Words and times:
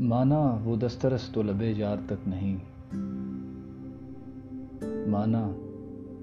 مانا 0.00 0.58
وہ 0.64 0.76
دسترس 0.76 1.28
تو 1.32 1.42
لبے 1.42 1.70
یار 1.76 1.96
تک 2.06 2.28
نہیں۔ 2.28 2.56
مانا 5.08 5.50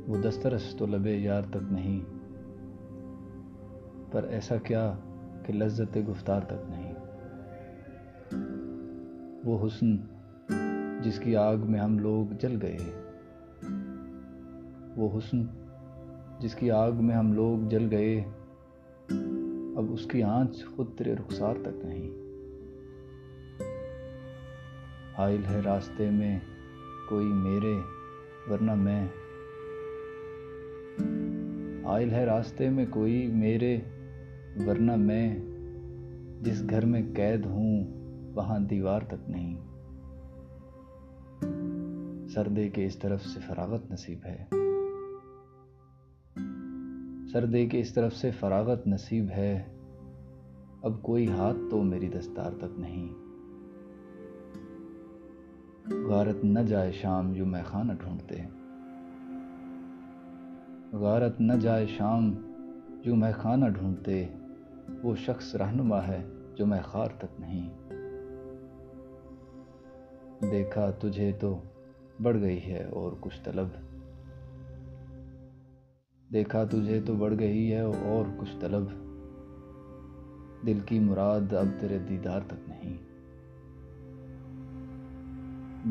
وہ 0.08 0.18
دسترس 0.22 0.76
تو 0.78 0.86
لبے 0.86 1.16
یار 1.16 1.42
تک 1.50 1.74
نہیں۔ 1.74 2.00
پر 4.12 4.24
ایسا 4.24 4.58
کیا 4.58 4.94
کہ 5.46 5.54
لذت 5.54 5.98
گفتار 6.10 6.42
تک 6.42 6.70
نہیں۔ 6.70 6.94
وہ 9.46 9.68
حسن 9.68 9.98
جس 11.02 11.20
کی 11.20 11.36
آگ 11.36 11.58
میں 11.58 11.80
ہم 11.80 12.00
لوگ 12.00 12.34
جل 12.42 12.58
گئے۔ 12.62 12.78
وہ 14.96 15.18
حسن 15.18 15.44
جس 16.40 16.56
کی 16.56 16.72
آگ 16.72 16.92
میں 16.92 17.16
ہم 17.16 17.34
لوگ 17.34 17.68
جل 17.68 17.88
گئے۔ 17.92 18.24
اب 19.78 19.86
اس 19.90 20.06
کی 20.06 20.24
آنچ 20.24 20.66
خود 20.76 20.88
تیرے 20.98 21.14
رخسار 21.14 21.54
تک 21.62 21.86
نہیں۔ 21.86 22.25
حائل 25.18 25.46
ہے 25.46 25.60
راستے 25.60 26.10
میں 26.12 26.40
کوئی 27.10 27.26
میرے، 27.26 27.74
ورنہ 28.50 28.76
میں۔ 28.76 29.08
حائل 31.86 32.12
ہے 32.12 32.26
راستے 32.26 32.70
میں 32.70 32.86
کوئی 32.90 33.28
میرے، 33.28 33.78
ورنہ 34.66 34.96
میں۔ 34.96 35.40
جس 36.42 36.64
گھر 36.70 36.86
میں 36.86 37.02
قید 37.16 37.46
ہوں، 37.46 37.86
وہاں 38.36 38.60
دیوار 38.60 39.02
تک 39.02 39.30
نہیں۔ 39.30 39.56
سردے 42.28 42.70
کے 42.70 42.86
اس 42.86 42.98
طرف 42.98 43.26
سے 43.26 43.40
فراغت 43.40 43.92
نصیب 43.92 44.20
ہے۔ 44.26 44.46
سردے 47.32 47.66
کے 47.66 47.80
اس 47.80 47.94
طرف 47.94 48.16
سے 48.16 48.32
فراغت 48.32 48.88
نصیب 48.88 49.30
ہے۔ 49.30 49.64
اب 50.84 51.02
کوئی 51.02 51.28
ہاتھ 51.28 51.58
تو 51.72 51.84
میری 51.84 52.08
دستار 52.08 52.52
تک 52.52 52.80
نہیں۔ 52.80 53.25
غارت 55.92 56.44
نہ 56.44 56.60
جائے 56.60 56.92
شام 56.92 57.34
جو 57.34 57.46
میں 57.46 57.64
خانہ 57.66 57.94
ڈھونڈتے 57.94 58.36
غارت 60.92 61.42
نہ 61.42 61.54
جائے 61.54 61.88
شام 61.88 62.34
جو 63.04 63.16
میں 63.16 63.32
خانہ 63.32 63.66
ڈھونڈتے، 63.66 64.28
وہ 65.04 65.16
شخص 65.16 65.56
رہنما 65.56 66.08
ہے 66.08 66.26
جو 66.56 66.66
میں 66.66 66.80
خار 66.84 67.08
تک 67.18 67.40
نہیں۔ 67.40 67.70
دیکھا 70.52 70.92
تجھے 70.92 71.32
تو 71.40 71.62
بڑھ 72.22 72.38
گئی 72.38 72.66
ہے 72.66 72.84
اور 72.84 73.12
کچھ 73.20 73.42
طلب۔ 73.44 73.68
دیکھا 76.34 76.64
تجھے 76.64 77.02
تو 77.06 77.16
بڑھ 77.16 77.36
گئی 77.40 77.74
ہے 77.74 77.80
اور 77.80 78.26
کچھ 78.38 78.56
طلب۔ 78.60 78.84
دل 80.66 80.80
کی 80.86 81.00
مراد 81.00 81.54
اب 81.54 81.68
تیرے 81.80 81.98
دیدار 82.10 82.40
تک 82.48 82.70
نہیں۔ 82.70 83.15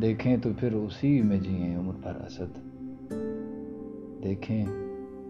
دیکھیں 0.03 0.37
تو 0.37 0.51
پھر 0.59 0.73
اسی 0.73 1.23
میں 1.23 1.41
جئیں 1.41 1.79
عمر 1.79 1.93
بھر 1.93 2.15
اسد۔ 2.15 2.59
دیکھیں 4.25 4.67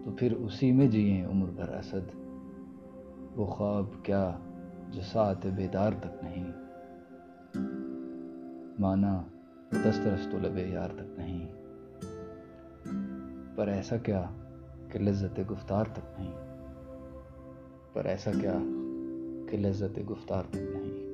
تو 0.05 0.11
پھر 0.11 0.31
اسی 0.31 0.71
میں 0.71 0.87
جئیں 0.87 1.25
عمر 1.25 1.49
بھر 1.49 1.69
اسد۔ 1.69 2.15
وہ 3.35 3.45
خواب 3.45 3.85
کیا 4.03 4.37
جو 4.91 5.01
ساتھ 5.01 5.47
بیدار 5.47 5.91
تک 5.99 6.23
نہیں۔ 6.23 6.51
مانا 8.79 9.21
دسترس 9.71 10.27
تو 10.31 10.37
لبے 10.41 10.67
یار 10.67 10.89
تک 10.89 11.19
نہیں۔ 11.19 11.47
پر 13.55 13.67
ایسا 13.67 13.97
کیا 13.97 14.25
کہ 14.91 14.99
لذت 14.99 15.39
گفتار 15.51 15.85
تک 15.93 16.19
نہیں۔ 16.19 16.33
پر 17.93 18.05
ایسا 18.05 18.31
کیا 18.41 18.57
کہ 19.49 19.57
لذت 19.57 19.99
گفتار 20.09 20.43
تک 20.49 20.57
نہیں۔ 20.57 21.04